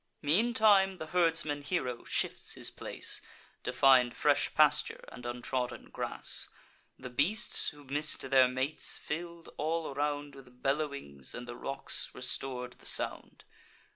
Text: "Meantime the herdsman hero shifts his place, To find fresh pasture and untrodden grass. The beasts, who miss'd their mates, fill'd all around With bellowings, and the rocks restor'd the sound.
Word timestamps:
"Meantime 0.23 0.97
the 0.97 1.05
herdsman 1.05 1.61
hero 1.61 2.03
shifts 2.03 2.53
his 2.53 2.71
place, 2.71 3.21
To 3.63 3.71
find 3.71 4.15
fresh 4.15 4.51
pasture 4.55 5.03
and 5.09 5.27
untrodden 5.27 5.91
grass. 5.91 6.49
The 6.97 7.11
beasts, 7.11 7.69
who 7.69 7.83
miss'd 7.83 8.21
their 8.23 8.47
mates, 8.47 8.97
fill'd 8.97 9.49
all 9.57 9.93
around 9.93 10.33
With 10.33 10.63
bellowings, 10.63 11.35
and 11.35 11.47
the 11.47 11.55
rocks 11.55 12.09
restor'd 12.15 12.79
the 12.79 12.87
sound. 12.87 13.43